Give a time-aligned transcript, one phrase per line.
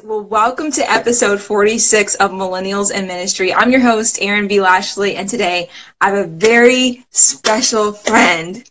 [0.00, 3.52] Well, welcome to episode 46 of Millennials in Ministry.
[3.52, 4.58] I'm your host, Aaron B.
[4.58, 5.68] Lashley, and today
[6.00, 8.68] I have a very special friend,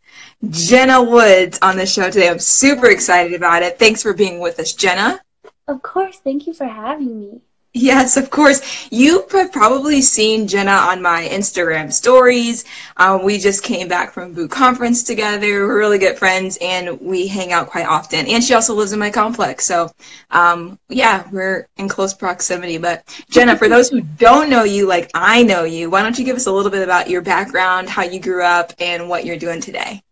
[0.50, 2.28] Jenna Woods, on the show today.
[2.28, 3.78] I'm super excited about it.
[3.78, 5.22] Thanks for being with us, Jenna.
[5.68, 6.18] Of course.
[6.18, 7.42] Thank you for having me.
[7.74, 8.90] Yes, of course.
[8.92, 12.66] You have probably seen Jenna on my Instagram stories.
[12.98, 15.66] Um, we just came back from Boot Conference together.
[15.66, 18.28] We're really good friends and we hang out quite often.
[18.28, 19.66] And she also lives in my complex.
[19.66, 19.90] So,
[20.32, 22.78] um, yeah, we're in close proximity.
[22.78, 26.26] But Jenna, for those who don't know you like I know you, why don't you
[26.26, 29.38] give us a little bit about your background, how you grew up, and what you're
[29.38, 30.04] doing today?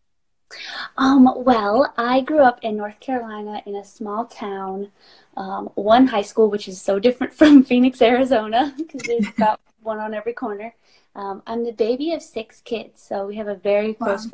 [0.99, 4.91] Um, well, I grew up in North Carolina in a small town
[5.38, 9.99] um, one high school, which is so different from Phoenix, Arizona, because there's about one
[9.99, 10.75] on every corner.
[11.16, 14.25] Um, I'm the baby of six kids, so we have a very close.
[14.25, 14.31] Wow.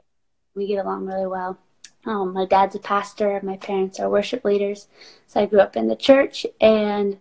[0.56, 1.60] We get along really well.
[2.04, 3.36] Um, my dad's a pastor.
[3.36, 4.88] And my parents are worship leaders,
[5.28, 6.48] so I grew up in the church.
[6.60, 7.20] And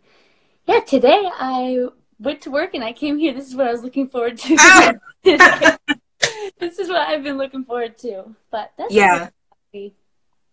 [0.66, 3.34] yeah, today I went to work and I came here.
[3.34, 4.98] This is what I was looking forward to.
[6.64, 8.34] this is what I've been looking forward to.
[8.50, 9.28] But that's yeah.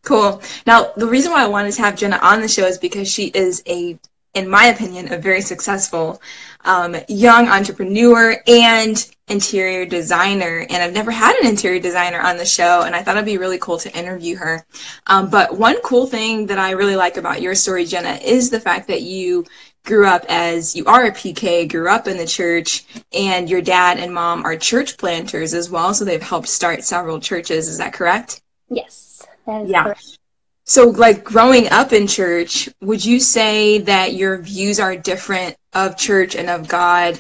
[0.04, 0.42] Cool.
[0.66, 3.28] Now, the reason why I wanted to have Jenna on the show is because she
[3.28, 4.00] is a,
[4.34, 6.20] in my opinion, a very successful
[6.66, 10.66] um, young entrepreneur and interior designer.
[10.70, 13.38] And I've never had an interior designer on the show, and I thought it'd be
[13.38, 14.66] really cool to interview her.
[15.06, 18.60] Um, but one cool thing that I really like about your story, Jenna, is the
[18.60, 19.46] fact that you
[19.86, 23.98] grew up as you are a PK, grew up in the church, and your dad
[23.98, 25.94] and mom are church planters as well.
[25.94, 27.68] So they've helped start several churches.
[27.68, 28.42] Is that correct?
[28.70, 29.12] Yes
[29.48, 29.84] yeah.
[29.84, 30.18] Correct.
[30.64, 35.98] So, like growing up in church, would you say that your views are different of
[35.98, 37.20] church and of God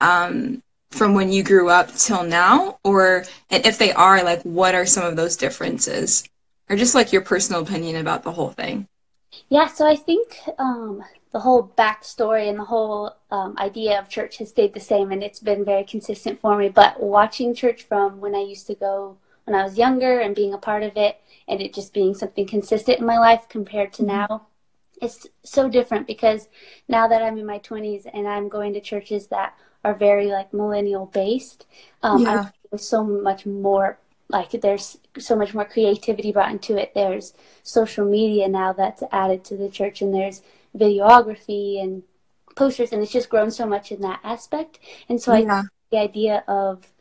[0.00, 2.78] um, from when you grew up till now?
[2.84, 6.24] Or, and if they are, like, what are some of those differences?
[6.68, 8.86] Or just like your personal opinion about the whole thing?
[9.48, 11.02] Yeah, so I think um,
[11.32, 15.22] the whole backstory and the whole um, idea of church has stayed the same, and
[15.22, 16.68] it's been very consistent for me.
[16.68, 20.54] But watching church from when I used to go when I was younger and being
[20.54, 24.02] a part of it, and it just being something consistent in my life compared to
[24.02, 24.16] mm-hmm.
[24.16, 24.46] now
[25.02, 26.48] it's so different because
[26.88, 30.54] now that I'm in my 20s and I'm going to churches that are very like
[30.54, 31.66] millennial based,
[32.04, 32.50] um, yeah.
[32.70, 36.92] I'm so much more like there's so much more creativity brought into it.
[36.94, 37.34] There's
[37.64, 40.40] social media now that's added to the church, and there's
[40.76, 42.02] videography and
[42.54, 44.78] posters, and it's just grown so much in that aspect.
[45.08, 45.62] And so yeah.
[45.62, 45.62] I
[45.92, 46.92] the idea of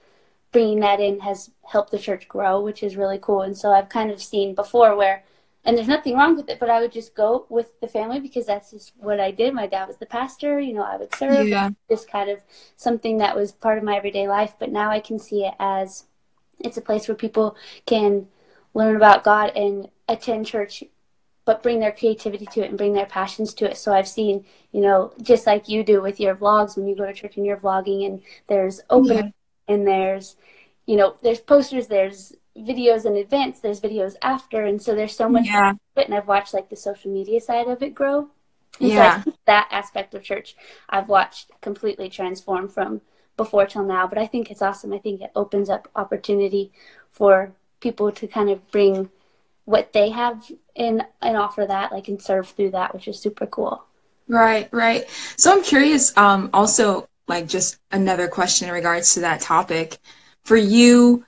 [0.51, 3.41] bringing that in has helped the church grow, which is really cool.
[3.41, 5.23] And so I've kind of seen before where,
[5.63, 8.45] and there's nothing wrong with it, but I would just go with the family because
[8.45, 9.53] that's just what I did.
[9.53, 11.47] My dad was the pastor, you know, I would serve.
[11.47, 11.69] Yeah.
[11.89, 12.41] Just kind of
[12.75, 14.55] something that was part of my everyday life.
[14.59, 16.05] But now I can see it as
[16.59, 17.55] it's a place where people
[17.85, 18.27] can
[18.73, 20.83] learn about God and attend church
[21.45, 23.77] but bring their creativity to it and bring their passions to it.
[23.77, 27.05] So I've seen, you know, just like you do with your vlogs when you go
[27.05, 29.29] to church and you're vlogging and there's open yeah
[29.71, 30.35] and there's
[30.85, 34.65] you know there's posters there's videos in advance there's videos after.
[34.65, 35.73] And so there's so much yeah.
[35.95, 38.29] it and i've watched like the social media side of it grow.
[38.79, 39.23] And yeah.
[39.23, 40.55] so that aspect of church
[40.89, 43.01] i've watched completely transform from
[43.37, 44.07] before till now.
[44.07, 44.93] But i think it's awesome.
[44.93, 46.71] I think it opens up opportunity
[47.09, 49.09] for people to kind of bring
[49.65, 53.45] what they have in and offer that like and serve through that which is super
[53.45, 53.83] cool
[54.27, 59.39] right right so i'm curious um also like just another question in regards to that
[59.39, 59.97] topic.
[60.43, 61.25] For you,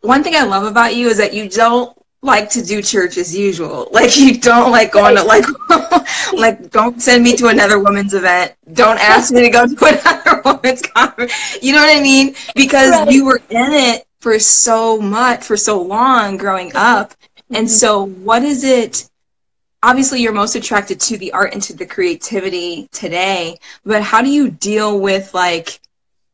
[0.00, 3.36] one thing I love about you is that you don't like to do church as
[3.36, 3.88] usual.
[4.02, 5.44] Like you don't like going to like
[6.32, 8.54] like don't send me to another woman's event.
[8.72, 11.58] Don't ask me to go to another woman's conference.
[11.60, 12.34] You know what I mean?
[12.54, 13.10] Because right.
[13.10, 17.14] you were in it for so much for so long growing up.
[17.52, 17.60] Mm-hmm.
[17.60, 19.08] And so what is it
[19.82, 24.30] obviously you're most attracted to the art and to the creativity today but how do
[24.30, 25.80] you deal with like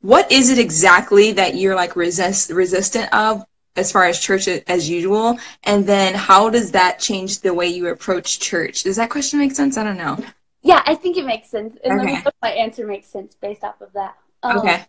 [0.01, 3.45] what is it exactly that you're like resist resistant of
[3.77, 5.39] as far as church as usual?
[5.65, 8.83] And then how does that change the way you approach church?
[8.83, 9.77] Does that question make sense?
[9.77, 10.19] I don't know.
[10.63, 11.79] Yeah i think it makes sense.
[11.85, 12.23] And okay.
[12.43, 14.17] my answer makes sense based off of that.
[14.43, 14.85] Um, okay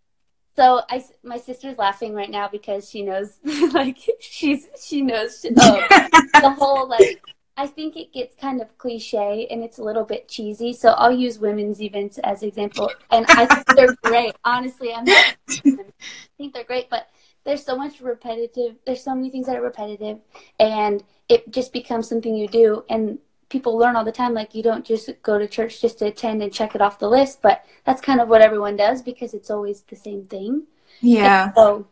[0.59, 3.37] so I, my sister's laughing right now because she knows,
[3.73, 7.21] like, she's she knows um, the whole like
[7.55, 10.73] I think it gets kind of cliche and it's a little bit cheesy.
[10.73, 14.35] So I'll use women's events as example, and I think they're great.
[14.43, 15.77] Honestly, I'm not, I
[16.37, 17.07] think they're great, but
[17.45, 18.75] there's so much repetitive.
[18.85, 20.19] There's so many things that are repetitive,
[20.59, 22.83] and it just becomes something you do.
[22.89, 24.33] And people learn all the time.
[24.33, 27.09] Like you don't just go to church just to attend and check it off the
[27.09, 30.63] list, but that's kind of what everyone does because it's always the same thing.
[31.01, 31.45] Yeah.
[31.45, 31.87] And so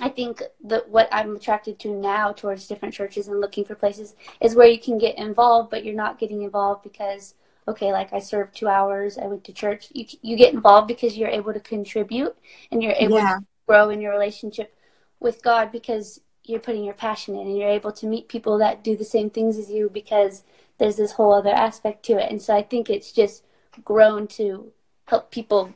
[0.00, 4.14] I think that what I'm attracted to now towards different churches and looking for places
[4.40, 7.34] is where you can get involved, but you're not getting involved because
[7.68, 9.88] okay, like I served two hours, I went to church.
[9.92, 12.36] You you get involved because you're able to contribute
[12.70, 13.38] and you're able yeah.
[13.38, 14.74] to grow in your relationship
[15.20, 18.82] with God because you're putting your passion in and you're able to meet people that
[18.82, 20.42] do the same things as you because
[20.78, 22.30] there's this whole other aspect to it.
[22.30, 23.44] And so I think it's just
[23.84, 24.72] grown to
[25.06, 25.72] help people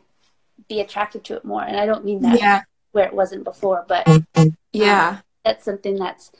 [0.68, 1.62] be attracted to it more.
[1.62, 2.62] And I don't mean that yeah.
[2.92, 4.06] where it wasn't before, but
[4.72, 6.32] yeah, um, that's something that's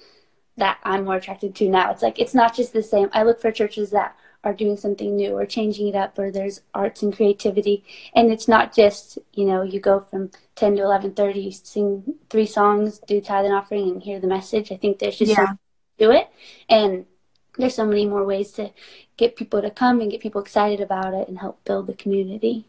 [0.56, 1.90] that I'm more attracted to now.
[1.90, 3.11] It's like it's not just the same.
[3.12, 6.60] I look for churches that are doing something new or changing it up or there's
[6.74, 7.84] arts and creativity
[8.14, 13.00] and it's not just you know you go from 10 to 11.30 sing three songs
[13.06, 15.54] do tithe and offering and hear the message i think there's just yeah.
[15.98, 16.28] do it
[16.68, 17.06] and
[17.58, 18.70] there's so many more ways to
[19.16, 22.66] get people to come and get people excited about it and help build the community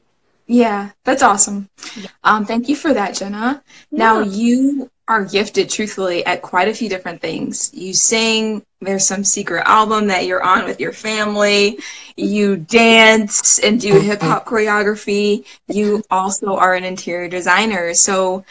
[0.47, 1.69] yeah, that's awesome.
[1.97, 2.09] Yeah.
[2.23, 3.61] Um, thank you for that, Jenna.
[3.91, 3.97] Yeah.
[3.97, 7.73] Now you are gifted, truthfully, at quite a few different things.
[7.73, 8.63] You sing.
[8.81, 11.79] There's some secret album that you're on with your family.
[12.17, 15.45] You dance and do hip hop choreography.
[15.67, 17.93] You also are an interior designer.
[17.93, 18.43] So,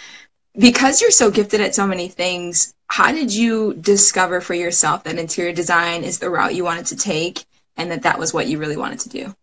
[0.58, 5.18] because you're so gifted at so many things, how did you discover for yourself that
[5.18, 7.44] interior design is the route you wanted to take
[7.76, 9.34] and that that was what you really wanted to do?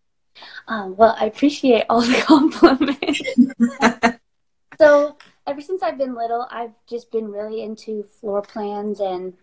[0.67, 3.21] Um, well, I appreciate all the compliments.
[4.79, 5.17] so,
[5.47, 9.33] ever since I've been little, I've just been really into floor plans and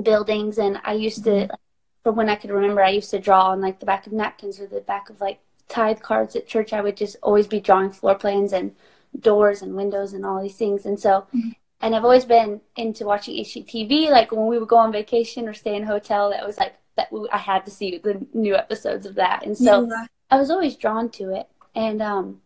[0.00, 0.58] buildings.
[0.58, 1.54] And I used to, mm-hmm.
[2.02, 4.60] from when I could remember, I used to draw on like the back of napkins
[4.60, 6.72] or the back of like tithe cards at church.
[6.72, 8.74] I would just always be drawing floor plans and
[9.18, 10.86] doors and windows and all these things.
[10.86, 11.50] And so, mm-hmm.
[11.80, 14.10] and I've always been into watching HGTV.
[14.10, 16.74] Like when we would go on vacation or stay in a hotel, that was like
[16.96, 19.44] that we, I had to see the new episodes of that.
[19.44, 19.86] And so.
[19.88, 22.40] Yeah I was always drawn to it, and um,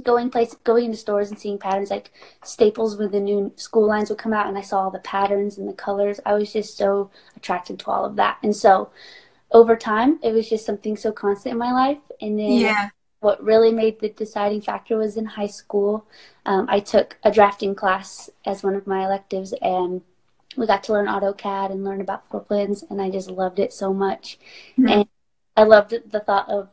[0.00, 2.12] going place going into stores and seeing patterns like
[2.44, 5.58] Staples with the new school lines would come out, and I saw all the patterns
[5.58, 6.20] and the colors.
[6.24, 8.90] I was just so attracted to all of that, and so
[9.52, 11.98] over time, it was just something so constant in my life.
[12.20, 12.88] And then yeah.
[13.20, 16.06] what really made the deciding factor was in high school.
[16.46, 20.02] Um, I took a drafting class as one of my electives, and
[20.56, 23.72] we got to learn AutoCAD and learn about floor plans, and I just loved it
[23.72, 24.38] so much.
[24.72, 24.88] Mm-hmm.
[24.88, 25.08] And
[25.56, 26.70] I loved the thought of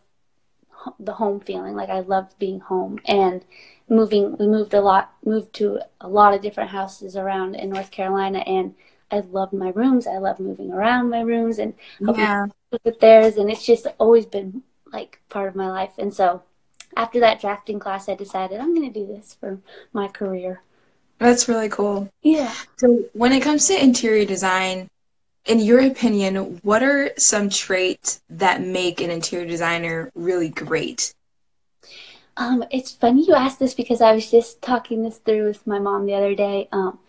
[1.00, 1.76] the home feeling.
[1.76, 3.44] Like I loved being home and
[3.90, 4.38] moving.
[4.38, 8.40] We moved a lot, moved to a lot of different houses around in North Carolina,
[8.40, 8.76] and
[9.12, 10.08] I loved my rooms.
[10.08, 12.48] I love moving around my rooms and yeah.
[12.84, 15.94] with theirs, and it's just always been like part of my life.
[15.98, 16.44] And so,
[16.96, 19.60] after that drafting class, I decided I'm going to do this for
[19.94, 20.62] my career.
[21.20, 22.10] That's really cool.
[22.22, 22.54] Yeah.
[22.78, 24.88] So when it comes to interior design,
[25.48, 31.14] in your opinion, what are some traits that make an interior designer really great?
[32.36, 35.80] Um, it's funny you asked this because I was just talking this through with my
[35.80, 36.68] mom the other day.
[36.72, 37.00] Um,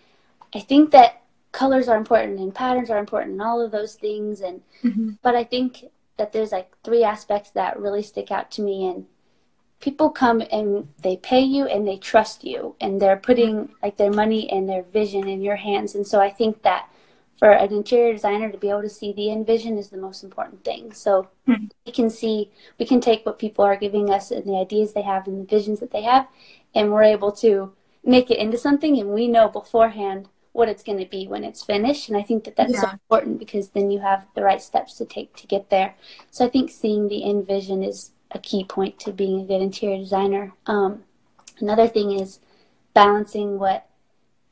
[0.55, 4.41] I think that colors are important and patterns are important and all of those things,
[4.41, 5.11] and mm-hmm.
[5.23, 5.84] but I think
[6.17, 9.06] that there's like three aspects that really stick out to me and
[9.81, 14.11] people come and they pay you and they trust you and they're putting like their
[14.11, 16.88] money and their vision in your hands and so i think that
[17.38, 20.25] for an interior designer to be able to see the end vision is the most
[20.25, 20.93] important thing.
[20.93, 21.67] So mm-hmm.
[21.87, 25.02] we can see, we can take what people are giving us and the ideas they
[25.02, 26.26] have and the visions that they have,
[26.75, 27.73] and we're able to
[28.05, 31.62] make it into something, and we know beforehand what it's going to be when it's
[31.62, 32.08] finished.
[32.08, 32.81] And I think that that's yeah.
[32.81, 35.94] so important because then you have the right steps to take to get there.
[36.31, 39.62] So I think seeing the end vision is a key point to being a good
[39.62, 40.55] interior designer.
[40.67, 41.05] Um,
[41.60, 42.41] another thing is
[42.94, 43.87] balancing what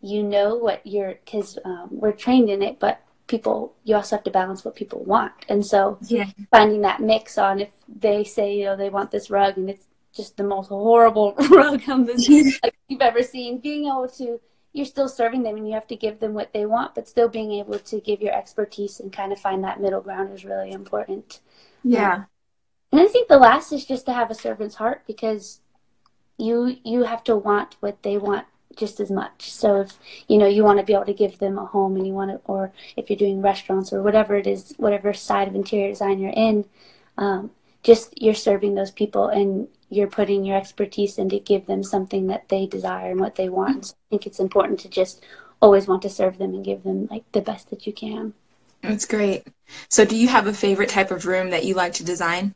[0.01, 4.25] you know what you're because um, we're trained in it but people you also have
[4.25, 5.33] to balance what people want.
[5.49, 6.27] And so yeah.
[6.51, 9.87] finding that mix on if they say you know they want this rug and it's
[10.15, 12.29] just the most horrible rug on this
[12.63, 14.41] like you've ever seen being able to
[14.73, 17.29] you're still serving them and you have to give them what they want but still
[17.29, 20.71] being able to give your expertise and kind of find that middle ground is really
[20.71, 21.41] important.
[21.83, 22.15] Yeah.
[22.15, 22.27] Um,
[22.93, 25.61] and i think the last is just to have a servant's heart because
[26.39, 28.47] you you have to want what they want
[28.77, 29.51] just as much.
[29.51, 32.07] So if you know you want to be able to give them a home and
[32.07, 35.55] you want to, or if you're doing restaurants or whatever it is, whatever side of
[35.55, 36.67] interior design you're in,
[37.19, 37.51] um,
[37.83, 42.27] just you're serving those people and you're putting your expertise in to give them something
[42.27, 43.87] that they desire and what they want.
[43.87, 45.25] So I think it's important to just
[45.61, 48.35] always want to serve them and give them like the best that you can.
[48.83, 49.47] That's great.
[49.89, 52.55] So do you have a favorite type of room that you like to design?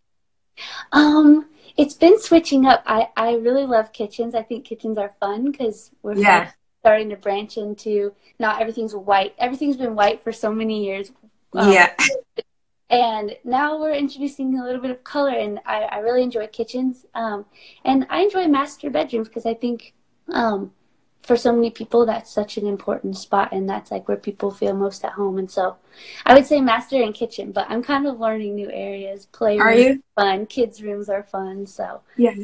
[0.92, 1.46] Um,
[1.80, 2.82] it's been switching up.
[2.86, 4.34] I, I really love kitchens.
[4.34, 6.50] I think kitchens are fun because we're yeah.
[6.80, 9.34] starting to branch into not everything's white.
[9.38, 11.10] Everything's been white for so many years.
[11.54, 11.94] Um, yeah.
[12.90, 17.06] And now we're introducing a little bit of color, and I, I really enjoy kitchens.
[17.14, 17.46] Um,
[17.84, 19.94] and I enjoy master bedrooms because I think
[20.28, 20.72] um,
[21.22, 24.74] for so many people, that's such an important spot, and that's like where people feel
[24.74, 25.38] most at home.
[25.38, 25.76] And so,
[26.24, 29.26] I would say master and kitchen, but I'm kind of learning new areas.
[29.26, 30.46] Play are you fun?
[30.46, 31.66] Kids rooms are fun.
[31.66, 32.34] So yeah.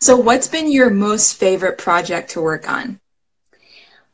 [0.00, 3.00] So, what's been your most favorite project to work on?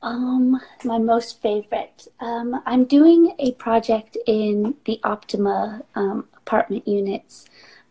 [0.03, 2.09] Um, my most favorite.
[2.21, 7.47] Um, I'm doing a project in the Optima um, apartment units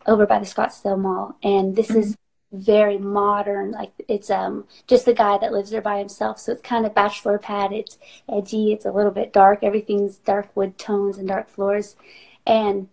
[0.06, 2.00] over by the Scottsdale Mall, and this mm-hmm.
[2.00, 2.18] is
[2.51, 3.72] very modern.
[3.72, 6.93] Like it's um just a guy that lives there by himself, so it's kind of
[6.93, 7.72] bachelor pad.
[7.72, 7.98] It's
[8.29, 8.74] edgy.
[8.74, 9.60] It's a little bit dark.
[9.63, 11.96] Everything's dark wood tones and dark floors,
[12.46, 12.89] and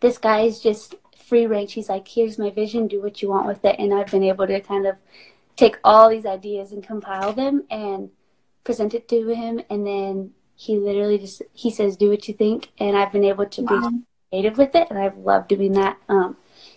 [0.00, 1.72] this guy is just free range.
[1.72, 2.86] He's like, "Here's my vision.
[2.86, 4.96] Do what you want with it." And I've been able to kind of
[5.56, 8.10] take all these ideas and compile them and
[8.64, 12.70] present it to him, and then he literally just he says, "Do what you think,"
[12.78, 13.88] and I've been able to wow.
[13.90, 13.98] be
[14.30, 15.98] creative with it, and I've loved doing that.
[16.08, 16.36] Um,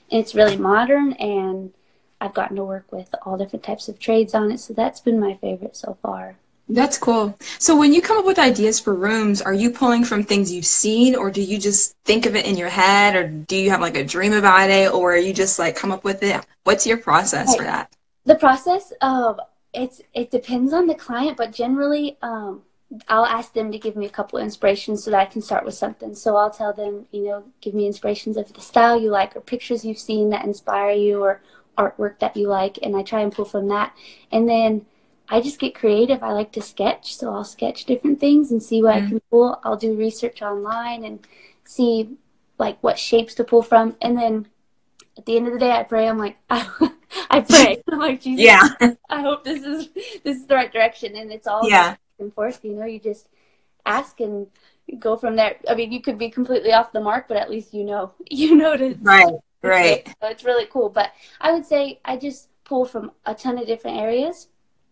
[0.09, 1.73] it's really modern, and
[2.19, 5.19] I've gotten to work with all different types of trades on it, so that's been
[5.19, 6.37] my favorite so far.
[6.69, 7.37] That's cool.
[7.59, 10.65] So when you come up with ideas for rooms, are you pulling from things you've
[10.65, 13.79] seen or do you just think of it in your head or do you have
[13.79, 16.45] like a dream about it or are you just like come up with it?
[16.65, 17.57] What's your process right.
[17.57, 17.95] for that?
[18.25, 19.39] The process of
[19.73, 22.63] it's it depends on the client, but generally um,
[23.07, 25.75] I'll ask them to give me a couple inspirations so that I can start with
[25.75, 26.15] something.
[26.15, 29.41] So I'll tell them, you know, give me inspirations of the style you like or
[29.41, 31.41] pictures you've seen that inspire you or
[31.77, 33.95] artwork that you like and I try and pull from that.
[34.31, 34.85] And then
[35.29, 36.23] I just get creative.
[36.23, 39.05] I like to sketch, so I'll sketch different things and see what mm-hmm.
[39.05, 39.59] I can pull.
[39.63, 41.19] I'll do research online and
[41.65, 42.17] see
[42.57, 43.95] like what shapes to pull from.
[44.01, 44.47] And then
[45.17, 46.07] at the end of the day, I pray.
[46.07, 47.83] I'm like, I pray.
[47.91, 48.69] I'm like, Jesus, yeah.
[49.09, 49.89] I hope this is
[50.23, 51.15] this is the right direction.
[51.15, 51.91] And it's all yeah.
[51.91, 52.63] back and forth.
[52.63, 53.27] You know, you just
[53.85, 54.47] ask and
[54.99, 55.57] go from there.
[55.69, 58.55] I mean, you could be completely off the mark, but at least you know, you
[58.55, 60.07] know to right, right.
[60.21, 60.89] So it's really cool.
[60.89, 61.11] But
[61.41, 64.47] I would say I just pull from a ton of different areas,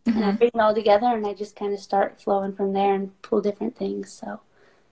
[0.05, 0.17] mm-hmm.
[0.17, 0.37] and I mm-hmm.
[0.37, 3.41] bring it all together, and I just kind of start flowing from there and pull
[3.41, 4.11] different things.
[4.11, 4.39] So.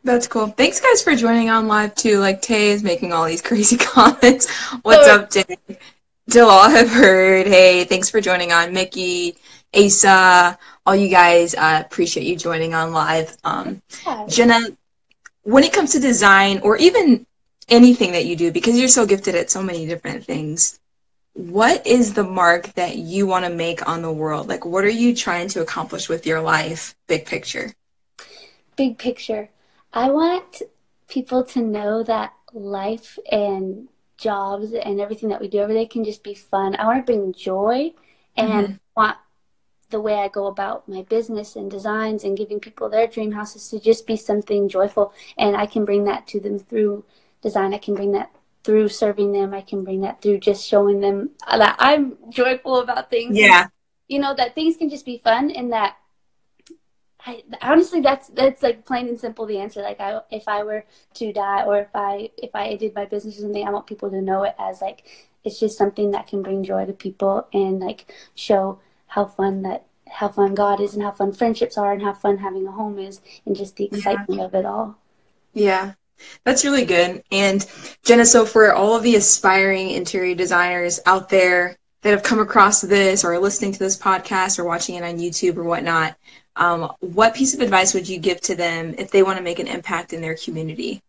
[0.06, 0.48] That's cool.
[0.48, 2.20] Thanks, guys, for joining on live too.
[2.20, 4.52] Like Tay is making all these crazy comments.
[4.82, 5.22] What's oh.
[5.22, 5.58] up, Tay?
[6.30, 7.48] Till all have heard.
[7.48, 9.36] Hey, thanks for joining on, Mickey,
[9.74, 11.56] Asa, all you guys.
[11.56, 13.36] Uh, appreciate you joining on live.
[13.44, 13.82] Um,
[14.28, 14.62] Jenna,
[15.44, 17.26] when it comes to design or even
[17.70, 20.80] anything that you do, because you're so gifted at so many different things,
[21.34, 24.48] what is the mark that you want to make on the world?
[24.48, 27.74] Like, what are you trying to accomplish with your life, big picture?
[28.76, 29.50] Big picture.
[29.92, 30.62] I want
[31.08, 36.04] people to know that life and jobs and everything that we do every day can
[36.04, 36.76] just be fun.
[36.76, 37.94] I want to bring joy
[38.38, 38.74] and mm-hmm.
[38.96, 39.18] want
[39.90, 43.70] the way I go about my business and designs and giving people their dream houses
[43.70, 45.14] to just be something joyful.
[45.38, 47.06] And I can bring that to them through
[47.44, 47.74] design.
[47.74, 48.32] I can bring that
[48.64, 49.54] through serving them.
[49.54, 53.38] I can bring that through just showing them that I'm joyful about things.
[53.38, 53.64] Yeah.
[53.64, 53.72] And,
[54.08, 55.98] you know, that things can just be fun and that
[57.26, 59.82] I, honestly, that's that's like plain and simple the answer.
[59.82, 60.84] Like, I if I were
[61.14, 64.10] to die, or if I if I did my business or something, I want people
[64.10, 65.06] to know it as like
[65.44, 69.86] it's just something that can bring joy to people and like show how fun that
[70.10, 73.00] how fun God is and how fun friendships are and how fun having a home
[73.00, 74.46] is and just the excitement yeah.
[74.46, 74.98] of it all.
[75.54, 75.94] Yeah.
[76.44, 77.24] That's really good.
[77.32, 77.66] And
[78.04, 82.82] Jenna, so for all of the aspiring interior designers out there that have come across
[82.82, 86.16] this or are listening to this podcast or watching it on YouTube or whatnot,
[86.56, 89.60] um, what piece of advice would you give to them if they want to make
[89.60, 91.02] an impact in their community?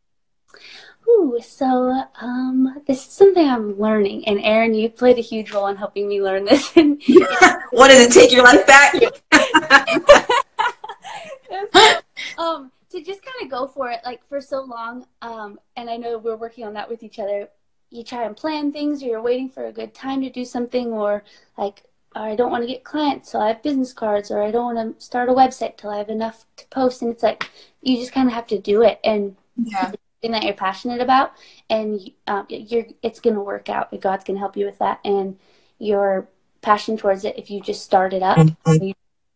[1.06, 5.66] Ooh, so um, this is something I'm learning, and Aaron, you played a huge role
[5.66, 6.66] in helping me learn this.
[6.74, 8.94] what does it take your life back?
[12.38, 15.96] um, to just kind of go for it, like for so long, um, and I
[15.96, 17.48] know we're working on that with each other.
[17.90, 20.92] You try and plan things, or you're waiting for a good time to do something,
[20.92, 21.24] or
[21.58, 21.84] like
[22.14, 24.74] or I don't want to get clients till I have business cards, or I don't
[24.74, 27.02] want to start a website till I have enough to post.
[27.02, 27.50] And it's like
[27.82, 29.82] you just kind of have to do it and yeah.
[29.82, 31.32] something that you're passionate about,
[31.68, 33.90] and um, you're it's going to work out.
[34.00, 35.38] God's going to help you with that, and
[35.78, 36.28] your
[36.62, 37.38] passion towards it.
[37.38, 38.84] If you just start it up, mm-hmm.
[38.84, 38.94] you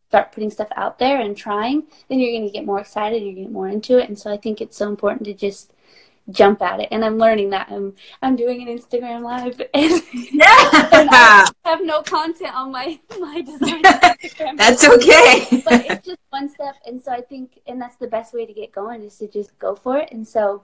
[0.09, 3.23] start putting stuff out there and trying, then you're going to get more excited.
[3.23, 5.35] You're going to get more into it, and so I think it's so important to
[5.35, 5.73] just
[6.31, 6.89] jump at it.
[6.91, 7.69] And i'm learning that.
[7.71, 10.89] I'm i'm doing an instagram live and, yeah.
[10.93, 13.83] and i have no content on my my design
[14.57, 15.63] that's okay.
[15.65, 16.77] But it's just one step.
[16.87, 19.59] And so i think and that's the best way to get going is to just
[19.59, 20.11] go for it.
[20.13, 20.63] And so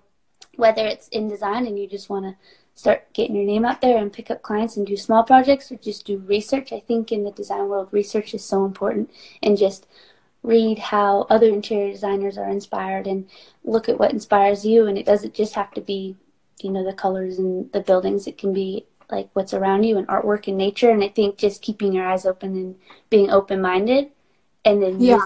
[0.56, 2.36] whether it's in design and you just want to
[2.74, 5.76] start getting your name out there and pick up clients and do small projects or
[5.76, 9.10] just do research i think in the design world research is so important
[9.42, 9.86] and just
[10.42, 13.28] read how other interior designers are inspired and
[13.64, 16.16] look at what inspires you and it doesn't just have to be
[16.60, 20.06] you know the colors and the buildings it can be like what's around you and
[20.08, 22.74] artwork and nature and i think just keeping your eyes open and
[23.10, 24.10] being open minded
[24.64, 25.18] and then Yeah.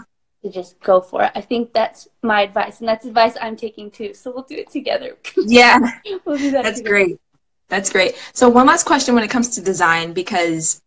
[0.43, 1.33] to just go for it.
[1.35, 4.15] I think that's my advice, and that's advice I'm taking too.
[4.15, 5.17] So we'll do it together.
[5.37, 5.79] Yeah.
[6.25, 6.63] we'll do that.
[6.65, 6.91] That's together.
[6.91, 7.21] great.
[7.69, 8.17] That's great.
[8.33, 10.81] So one last question when it comes to design, because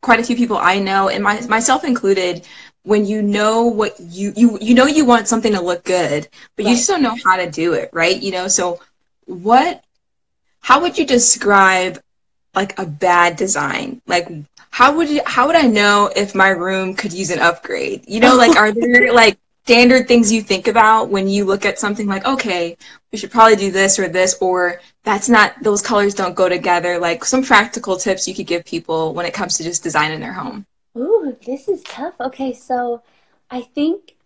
[0.00, 2.46] quite a few people I know, and my, myself included,
[2.82, 6.66] when you know what you, you you know you want something to look good, but
[6.66, 8.22] you just don't know how to do it, right?
[8.22, 8.80] You know, so
[9.26, 9.82] what
[10.60, 12.00] how would you describe
[12.54, 14.02] like a bad design?
[14.06, 14.28] Like
[14.70, 18.04] how would you how would I know if my room could use an upgrade?
[18.06, 21.78] You know, like are there like standard things you think about when you look at
[21.78, 22.76] something like, okay,
[23.14, 26.98] we should probably do this or this, or that's not, those colors don't go together.
[26.98, 30.32] Like some practical tips you could give people when it comes to just designing their
[30.32, 30.66] home.
[30.98, 32.14] Ooh, this is tough.
[32.20, 33.04] Okay, so
[33.52, 34.16] I think,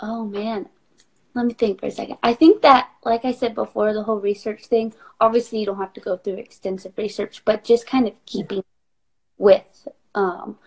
[0.00, 0.68] oh man,
[1.34, 2.18] let me think for a second.
[2.20, 5.92] I think that, like I said before, the whole research thing, obviously you don't have
[5.92, 8.64] to go through extensive research, but just kind of keeping
[9.38, 9.86] with,
[10.16, 10.58] um,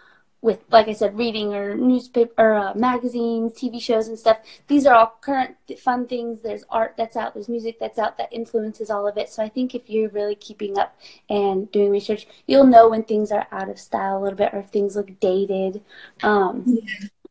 [0.44, 4.38] with, like I said, reading or newspaper or uh, magazines, TV shows, and stuff.
[4.68, 6.42] These are all current fun things.
[6.42, 9.30] There's art that's out, there's music that's out that influences all of it.
[9.30, 10.96] So I think if you're really keeping up
[11.30, 14.60] and doing research, you'll know when things are out of style a little bit or
[14.60, 15.82] if things look dated.
[16.22, 16.68] Um,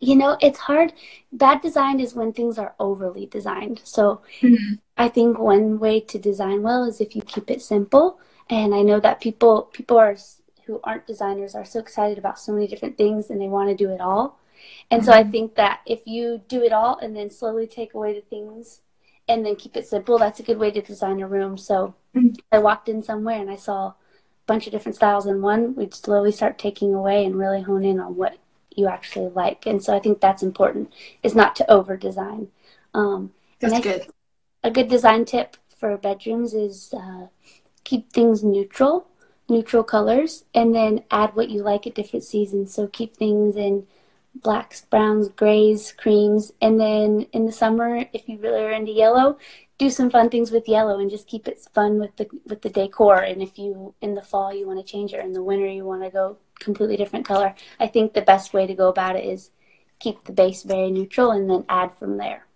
[0.01, 0.93] You know, it's hard.
[1.33, 3.81] Bad design is when things are overly designed.
[3.85, 4.21] So
[4.97, 8.19] I think one way to design well is if you keep it simple.
[8.51, 10.17] And I know that people people are
[10.67, 13.75] who aren't designers are so excited about so many different things and they want to
[13.75, 14.39] do it all.
[14.91, 18.15] And so I think that if you do it all and then slowly take away
[18.15, 18.81] the things
[19.29, 21.57] and then keep it simple, that's a good way to design a room.
[21.59, 22.39] So Mhm.
[22.53, 23.95] I walked in somewhere and I saw a
[24.47, 25.75] bunch of different styles in one.
[25.75, 28.37] We'd slowly start taking away and really hone in on what
[28.75, 29.67] you actually like.
[29.67, 30.93] And so I think that's important
[31.23, 32.49] is not to over design.
[32.95, 34.07] Um, That's good.
[34.63, 37.27] a good design tip for bedrooms is uh,
[37.85, 39.07] keep things neutral,
[39.49, 42.75] neutral colors, and then add what you like at different seasons.
[42.75, 43.87] So keep things in
[44.35, 49.39] blacks, browns, grays, creams, and then in the summer, if you really are into yellow,
[49.79, 52.71] do some fun things with yellow and just keep it fun with the with the
[52.71, 53.19] decor.
[53.19, 55.67] And if you in the fall you want to change it, or in the winter
[55.67, 59.17] you want to go completely different color, I think the best way to go about
[59.17, 59.51] it is
[59.99, 62.47] keep the base very neutral and then add from there.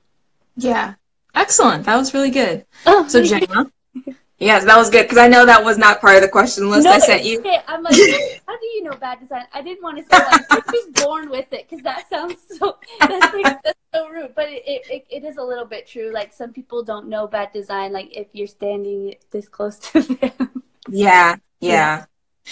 [0.56, 0.94] Yeah.
[1.34, 1.84] Excellent.
[1.84, 2.64] That was really good.
[2.86, 3.70] Oh, So Jenna.
[4.38, 6.86] Yes, that was good because I know that was not part of the question list
[6.86, 7.38] I sent you.
[7.40, 7.94] Okay, I'm like,
[8.46, 9.44] how do you know bad design?
[9.54, 12.76] I didn't want to say like you're just born with it because that sounds so
[13.00, 14.34] that's, like, that's so rude.
[14.34, 16.12] But it, it it is a little bit true.
[16.12, 17.92] Like some people don't know bad design.
[17.92, 20.62] Like if you're standing this close to them.
[20.88, 22.04] Yeah, yeah.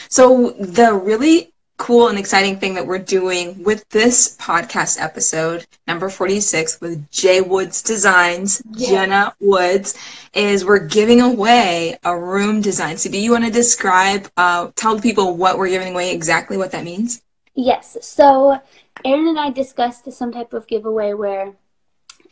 [0.09, 6.08] So the really cool and exciting thing that we're doing with this podcast episode, number
[6.08, 8.88] 46, with Jay Woods Designs, Yeah.
[8.88, 9.94] Jenna Woods,
[10.32, 12.96] is we're giving away a room design.
[12.96, 16.70] So do you want to describe, uh, tell people what we're giving away, exactly what
[16.72, 17.22] that means?
[17.54, 17.96] Yes.
[18.02, 18.60] So
[19.04, 21.54] Aaron and I discussed some type of giveaway where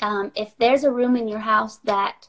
[0.01, 2.29] um, if there's a room in your house that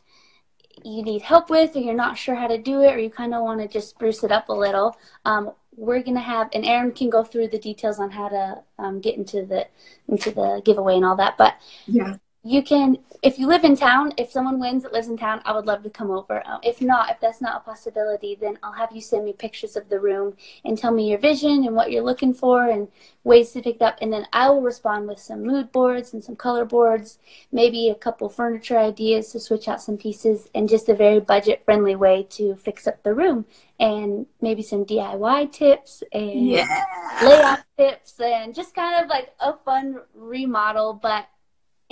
[0.83, 3.33] you need help with, or you're not sure how to do it, or you kind
[3.33, 6.91] of want to just spruce it up a little, um, we're gonna have, and Aaron
[6.91, 9.67] can go through the details on how to um, get into the
[10.07, 11.37] into the giveaway and all that.
[11.37, 11.55] But
[11.87, 12.17] Yeah.
[12.43, 15.53] You can if you live in town if someone wins that lives in town i
[15.53, 16.43] would love to come over.
[16.45, 19.75] Uh, if not if that's not a possibility then i'll have you send me pictures
[19.75, 22.87] of the room and tell me your vision and what you're looking for and
[23.23, 23.97] ways to pick it up.
[24.01, 27.17] And then i will respond with some mood boards and some color boards
[27.51, 31.63] maybe a couple furniture ideas to switch out some pieces and just a very budget
[31.63, 33.45] friendly way to fix up the room.
[33.79, 36.85] And maybe some diy tips and Yeah.
[37.23, 41.27] layout tips and just kind of like a fun remodel, but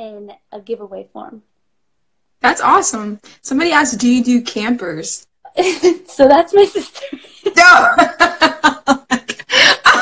[0.02, 1.44] in a giveaway form.
[2.40, 3.20] That's awesome.
[3.42, 5.28] Somebody asked, do you do campers?
[6.08, 7.06] so that's my sister.
[7.56, 7.96] No.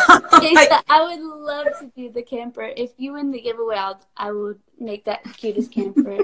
[0.88, 2.72] I would love to do the camper.
[2.76, 6.20] If you win the giveaway, I'll, I would make that cutest camper.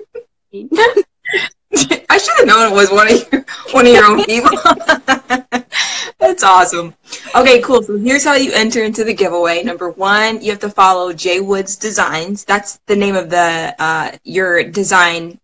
[2.09, 4.57] I should have known it was one of your one of your own people.
[6.19, 6.93] That's awesome.
[7.35, 7.83] Okay, cool.
[7.83, 9.63] So here's how you enter into the giveaway.
[9.63, 12.45] Number one, you have to follow Jay Woods Designs.
[12.45, 15.39] That's the name of the uh, your design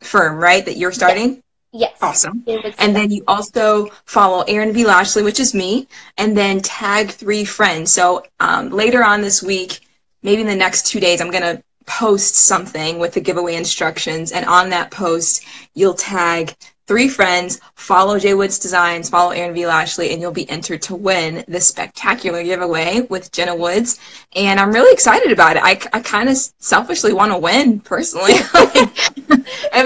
[0.00, 0.64] firm, right?
[0.64, 1.42] That you're starting.
[1.72, 1.96] yes.
[2.02, 2.44] Awesome.
[2.78, 4.84] And then you also follow Aaron V.
[4.84, 5.86] Lashley, which is me,
[6.18, 7.92] and then tag three friends.
[7.92, 9.80] So um, later on this week,
[10.22, 14.32] maybe in the next two days, I'm going to post something with the giveaway instructions.
[14.32, 15.44] And on that post,
[15.74, 16.54] you'll tag
[16.86, 19.66] three friends, follow Jay Woods Designs, follow Aaron V.
[19.66, 23.98] Lashley, and you'll be entered to win this spectacular giveaway with Jenna Woods.
[24.34, 25.62] And I'm really excited about it.
[25.64, 28.34] I, I kind of selfishly want to win personally.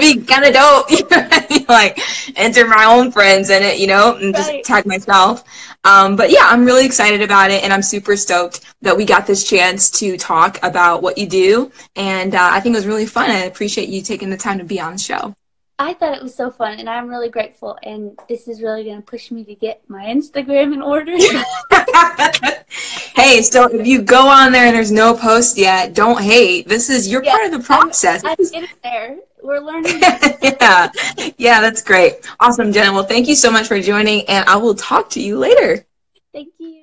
[0.01, 1.69] Be kind of dope.
[1.69, 1.99] like
[2.35, 4.63] enter my own friends in it, you know, and just right.
[4.63, 5.43] tag myself.
[5.83, 9.27] Um, but yeah, I'm really excited about it, and I'm super stoked that we got
[9.27, 11.71] this chance to talk about what you do.
[11.95, 13.29] And uh, I think it was really fun.
[13.29, 15.35] I appreciate you taking the time to be on the show.
[15.79, 17.77] I thought it was so fun, and I'm really grateful.
[17.81, 21.11] And this is really going to push me to get my Instagram in order.
[23.15, 26.67] hey, so if you go on there and there's no post yet, don't hate.
[26.67, 28.23] This is you're yeah, part of the process.
[28.23, 29.17] I'm, I'm getting there.
[29.43, 29.99] We're learning.
[30.41, 30.91] yeah,
[31.37, 32.13] yeah, that's great.
[32.39, 32.93] Awesome, Jenna.
[32.93, 35.85] Well, thank you so much for joining, and I will talk to you later.
[36.33, 36.80] Thank you.